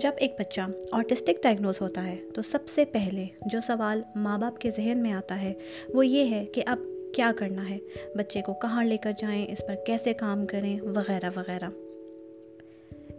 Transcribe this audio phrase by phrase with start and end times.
[0.00, 0.60] جب ایک بچہ
[0.92, 5.12] آرٹسٹک ڈائگنوز ہوتا ہے تو سب سے پہلے جو سوال ماں باپ کے ذہن میں
[5.12, 5.52] آتا ہے
[5.94, 6.78] وہ یہ ہے کہ اب
[7.14, 7.78] کیا کرنا ہے؟
[8.14, 11.68] بچے کو کہاں لے کر جائیں؟ اس پر کیسے کام کریں؟ وغیرہ وغیرہ۔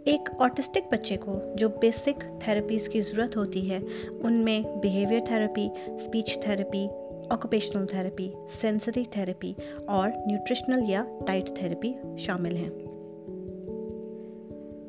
[0.04, 3.78] ایک آرٹسٹک بچے کو جو بیسک تھیراپیز کی ضرورت ہوتی ہے،
[4.10, 6.86] ان میں behaviour therapy speech therapy
[7.30, 9.52] occupational therapy sensory therapy
[9.86, 12.91] اور نیوٹریشنل یا ٹائٹ تھیراپی شامل ہیں۔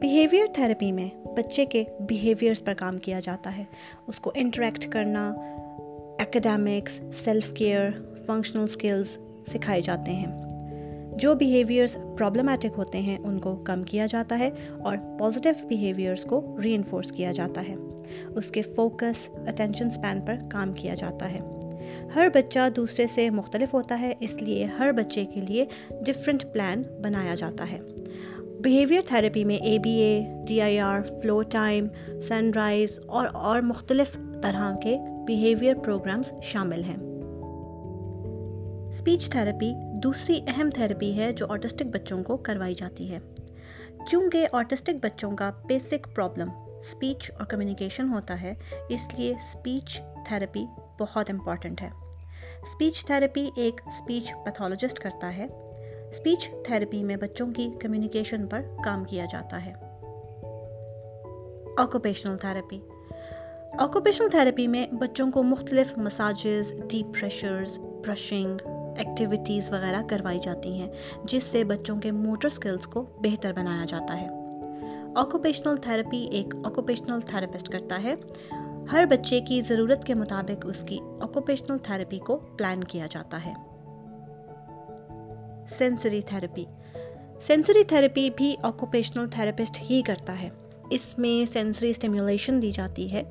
[0.04, 3.64] بیہیویئر تھیراپی میں بچے کے بیہیویئرس پر کام کیا جاتا ہے۔
[4.08, 5.34] اس کو انٹریکٹ کرنا
[6.20, 7.90] academics self care
[8.26, 10.38] functional skills سکھائے جاتے ہیں۔
[11.18, 14.50] جو بیہیویئرس پرابلمٹک ہوتے ہیں، ان کو کم کیا جاتا ہے
[14.80, 17.76] اور پازیٹیو بیہیویئرس کو ری انفورس کیا جاتا ہے۔
[18.36, 21.40] اس کے فوکس اٹینشن سپین پر کام کیا جاتا ہے۔
[22.16, 25.66] ہر بچہ دوسرے سے مختلف ہوتا ہے، اس لیے ہر بچے کے لیے
[26.06, 27.80] ڈفرینٹ پلان بنایا جاتا ہے۔
[28.64, 31.88] بیہیویئر تھراپی میں A B A D I R floor time
[32.22, 34.98] son rise اور اور مختلف طرح کے
[35.28, 36.98] بیہیویئر پروگرامز شامل ہیں۔
[38.88, 43.20] اسپیچ تھراپی دوسری اہم تھراپی ہے جو آٹسٹک بچوں کو کروائی جاتی ہے۔
[44.12, 48.54] چونکہ آٹسٹک بچوں کا بیسک پرابلم اسپیچ اور کمیونیکیشن ہوتا ہے،
[48.90, 50.66] اس لیے اسپیچ تھراپی
[51.00, 51.90] بہت امپورٹنٹ ہے۔
[52.62, 55.48] اسپیچ تھراپی ایک اسپیچ پیتھولوجسٹ کرتا ہے۔
[56.14, 59.74] اسپیچ تھراپی میں بچوں کی کمیونیکیشن پر کام کیا جاتا ہے۔
[61.78, 62.80] آکوپیشنل تھراپی
[63.80, 68.58] آکوپیشنل تھراپی میں بچوں کو مختلف massages, deep pressures, brushing
[68.98, 70.92] activities وغیرہ کروائی جاتی ہیں،
[71.24, 74.28] جس سے بچوں کے موٹر سکلز کو بہتر بنایا جاتا ہے۔
[75.16, 78.16] آکوپیشنل تھراپی ایک آکوپیشنل تھراپسٹ کرتا ہے۔
[78.92, 83.73] ہر بچے کی ضرورت کے مطابق اس کی آکوپیشنل تھراپی کو پلان کیا جاتا ہے۔
[85.70, 86.66] سینسری تھیراپی
[87.42, 90.50] سینسری تھیراپی بھی آکوپیشنل تھراپسٹ ہی کرتا ہے
[90.90, 93.24] اس میں سینسری اسٹیمیولیشن دی جاتی ہے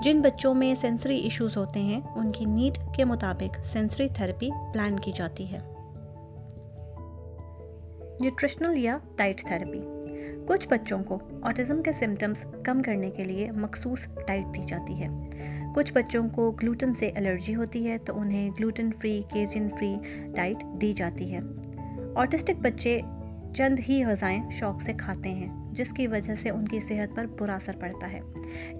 [0.00, 4.98] جن بچوں میں سینسری ایشوز ہوتے ہیں ان کی نیڈ کے مطابق سینسری تھراپی پلان
[4.98, 5.58] کی جاتی ہے
[8.20, 9.80] نیوٹریشنل یا ڈائٹ تھراپی
[10.48, 15.08] کچھ بچوں کو آٹزم کے سمٹمز کم کرنے کے لیے مخصوص ڈائٹ دی جاتی ہے
[15.74, 19.94] کچھ بچوں کو گلوٹن سے الرجی ہوتی ہے تو انہیں gluten free casein free
[20.36, 21.40] diet دی جاتی ہے
[22.14, 23.00] آٹسٹک بچے
[23.56, 27.26] چند ہی غذائیں شوق سے کھاتے ہیں، جس کی وجہ سے ان کی صحت پر
[27.26, 28.20] برا اثر پڑتا ہے۔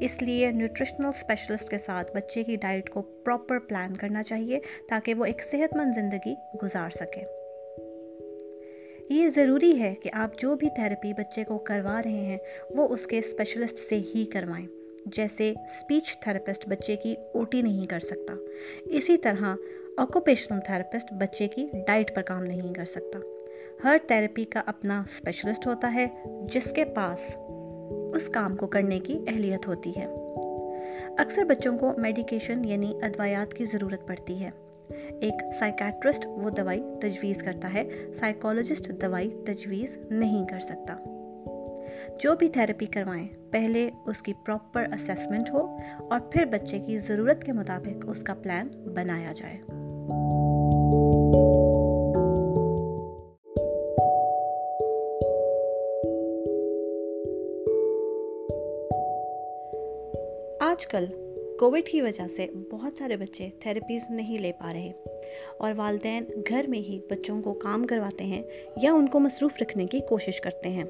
[0.01, 5.15] اس لیے نیوٹریشنل اسپیشلسٹ کے ساتھ بچے کی ڈائٹ کو پراپر پلان کرنا چاہیے تاکہ
[5.15, 7.25] وہ ایک صحت مند زندگی گزار سکے۔
[9.15, 12.39] یہ ضروری ہے کہ آپ جو بھی تھراپی بچے کو کروا رہے ہیں،
[12.71, 14.67] وہ اس کے اسپیشلسٹ سے ہی کروائیں۔
[15.07, 18.35] جیسے اسپیچ تھراپسٹ بچے کی او ٹی نہیں کر سکتا۔
[18.85, 19.45] اسی طرح
[19.97, 23.19] آکوپیشنل تھراپسٹ بچے کی ڈائٹ پر کام نہیں کر سکتا۔
[23.85, 26.07] ہر تھراپی کا اپنا اسپیشلسٹ ہوتا ہے،
[26.53, 27.37] جس کے پاس
[28.15, 30.07] اس کام کو کرنے کی اہلیت ہوتی ہے۔
[31.19, 34.51] اکثر بچوں کو میڈیکیشن یعنی ادویات کی ضرورت پڑتی ہے۔
[35.21, 40.97] ایک سائیکیٹرسٹ وہ دوائی تجویز کرتا ہے سائیکالوجسٹ دوائی تجویز نہیں کر سکتا۔
[42.21, 45.79] جو بھی تھراپی کروائیں، پہلے اس کی پراپر اسیسمنٹ ہو
[46.11, 49.80] اور پھر بچے کی ضرورت کے مطابق اس کا پلان بنایا جائے۔
[60.61, 61.07] آج کل
[61.61, 64.93] کووڈ کی وجہ سے بہت سارے بچے تھراپیز نہیں لے پا رہے
[65.59, 68.43] اور والدین گھر میں ہی بچوں کو کام کرواتے ہیں
[68.83, 70.85] یا ان کو مصروف رکھنے کی کوشش کرتے ہیں۔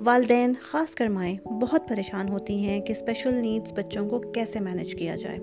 [0.00, 4.94] والدین خاص کر مائیں بہت پریشان ہوتی ہیں کہ اسپیشل نیڈس بچوں کو کیسے مینج
[4.94, 5.38] کیا جائے۔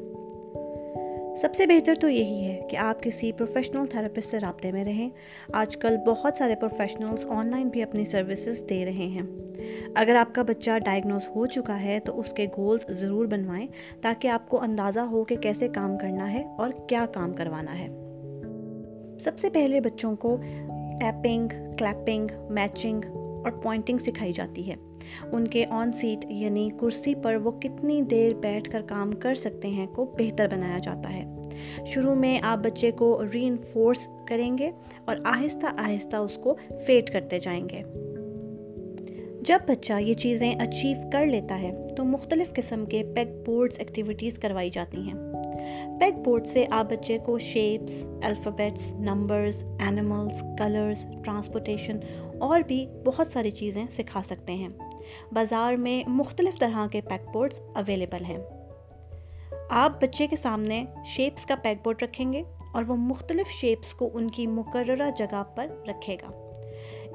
[1.38, 5.09] سب سے بہتر تو یہی ہے کہ آپ کسی پروفیشنل تھراپسٹ سے رابطے میں رہیں۔
[5.53, 9.21] آج کل بہت سارے پروفیشنلز آن لائن بھی اپنی سروسز دے رہے ہیں۔
[9.95, 13.67] اگر آپ کا بچہ ڈائگنوز ہو چکا ہے تو اس کے گولز ضرور بنوائیں
[14.01, 17.88] تاکہ آپ کو اندازہ ہو کہ کیسے کام کرنا ہے اور کیا کام کروانا ہے۔
[19.19, 20.38] سب سے پہلے بچوں کو
[20.99, 21.47] ٹیپنگ
[21.78, 24.75] کلیپنگ میچنگ اور پوائنٹنگ سکھائی جاتی ہے۔
[25.32, 29.67] ان کے آن سیٹ یعنی کرسی پر وہ کتنی دیر بیٹھ کر کام کر سکتے
[29.67, 31.26] ہیں کو بہتر بنایا جاتا ہے۔
[31.85, 34.72] شروع میں آپ بچے کو ری انفورس کریں گے
[35.05, 36.55] اور آہستہ آہستہ اس کو
[36.85, 37.84] فیٹ کرتے جائیں گے۔
[39.41, 44.38] جب بچہ یہ چیزیں اچیو کر لیتا ہے تو مختلف قسم کے پیک بورڈز ایکٹیویٹیز
[44.38, 45.14] کروائی جاتی ہیں۔
[45.99, 51.97] پیک بورڈ سے آپ بچے کو shapes alphabets numbers animals colours transportation
[52.40, 54.70] اور بھی بہت ساری چیزیں سکھا سکتے ہیں۔
[55.32, 58.38] بازار میں مختلف طرح کے پیک بورڈز اویلیبل ہیں۔
[59.70, 64.09] آپ بچے کے سامنے شیپس کا پیک بورڈ رکھیں گے اور وہ مختلف شیپس کو
[64.14, 66.50] ان کی مقررہ جگہ پر رکھے گا۔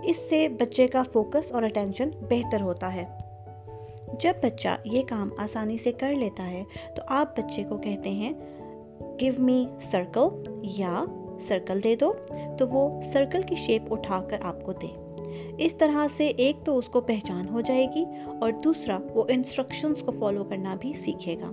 [0.02, 3.04] اس سے بچے کا فوکس اور اٹینشن بہتر ہوتا ہے۔
[4.20, 6.62] جب بچہ یہ کام آسانی سے کر لیتا ہے
[6.96, 8.32] تو آپ بچے کو کہتے ہیں
[9.20, 10.28] گیو می سرکل
[10.62, 11.04] یا
[11.40, 12.12] سرکل دے دو۔
[12.58, 15.07] تو وہ سرکل کی شیپ اٹھا کر آپ کو دے۔
[15.58, 18.04] اس طرح سے ایک تو اس کو پہچان ہو جائے گی
[18.40, 21.50] اور دوسرا وہ انسٹرکشنز کو فالو کرنا بھی سیکھے گا۔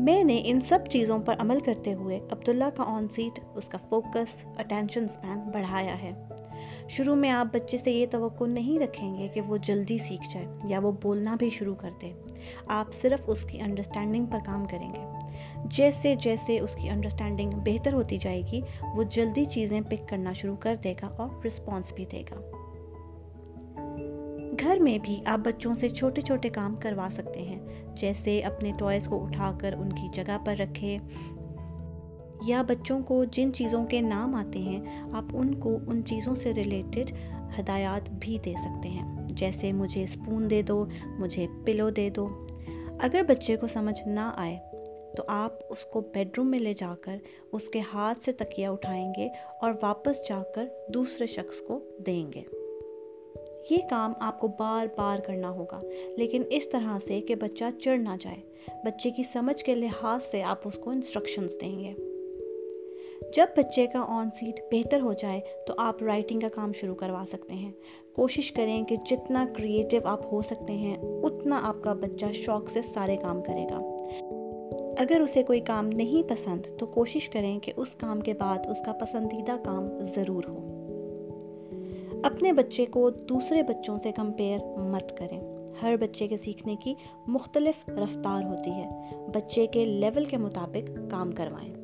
[0.00, 3.78] میں نے ان سب چیزوں پر عمل کرتے ہوئے عبداللہ کا آن سیٹ اس کا
[3.88, 6.10] فوکس اٹینشن سپین بڑھایا ہے۔
[6.88, 10.46] شروع میں آپ بچے سے یہ توقع نہیں رکھیں گے کہ وہ جلدی سیکھ جائے
[10.64, 12.12] یا وہ بولنا بھی شروع کر دے۔
[12.66, 15.11] آپ صرف اس کی انڈرسٹینڈنگ پر کام کریں گے۔
[15.64, 18.60] جیسے جیسے اس کی انڈرسٹینڈنگ بہتر ہوتی جائے گی،
[18.96, 22.40] وہ جلدی چیزیں پک کرنا شروع کر دے گا اور رسپانس بھی دے گا۔
[24.60, 27.60] گھر میں بھی آپ بچوں سے چھوٹے چھوٹے کام کروا سکتے ہیں،
[27.96, 30.98] جیسے اپنے ٹوائز کو اٹھا کر ان کی جگہ پر رکھے۔
[32.46, 36.54] یا بچوں کو جن چیزوں کے نام آتے ہیں، آپ ان کو ان چیزوں سے
[36.54, 37.12] ریلیٹڈ
[37.60, 40.86] ہدایات بھی دے سکتے ہیں۔ جیسے مجھے اسپون دے دو،
[41.18, 42.46] مجھے پلو دے دو۔
[43.00, 44.58] اگر بچے کو سمجھ نہ آئے
[45.16, 47.16] تو آپ اس کو بیڈ روم میں لے جا کر
[47.52, 49.28] اس کے ہاتھ سے تکیہ اٹھائیں گے
[49.60, 52.42] اور واپس جا کر دوسرے شخص کو دیں گے۔
[53.70, 55.80] یہ کام آپ کو بار بار کرنا ہوگا،
[56.16, 58.36] لیکن اس طرح سے کہ بچہ چڑھ نہ جائے۔
[58.84, 61.92] بچے کی سمجھ کے لحاظ سے آپ اس کو انسٹرکشنز دیں گے۔
[63.36, 67.24] جب بچے کا آن سیٹ بہتر ہو جائے تو آپ رائٹنگ کا کام شروع کروا
[67.28, 67.72] سکتے ہیں۔
[68.12, 72.82] کوشش کریں کہ جتنا کریٹیو آپ ہو سکتے ہیں، اتنا آپ کا بچہ شوق سے
[72.82, 74.01] سارے کام کرے گا۔
[74.98, 78.82] اگر اسے کوئی کام نہیں پسند تو کوشش کریں کہ اس کام کے بعد اس
[78.86, 80.68] کا پسندیدہ کام ضرور ہو۔
[82.24, 85.40] اپنے بچے کو دوسرے بچوں سے کمپیئر مت کریں۔
[85.82, 86.94] ہر بچے کے سیکھنے کی
[87.26, 88.88] مختلف رفتار ہوتی ہے۔
[89.34, 91.81] بچے کے لیول کے مطابق کام کروائیں۔